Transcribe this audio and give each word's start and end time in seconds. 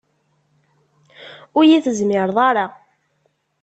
Ur 1.57 1.63
yi-tezmireḍ 1.69 2.37
ara 2.49 2.65